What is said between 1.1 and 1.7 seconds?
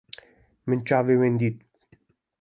xwe dît.